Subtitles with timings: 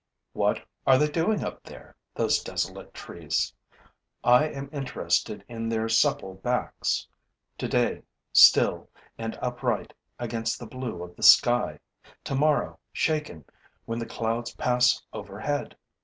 [0.33, 3.53] 'What are they doing up there, those desolate trees?
[4.23, 7.07] I am interested in their supple backs,
[7.55, 8.01] today
[8.33, 11.77] still and upright against the blue of the sky,
[12.23, 13.45] tomorrow shaken
[13.85, 15.77] when the clouds pass overhead.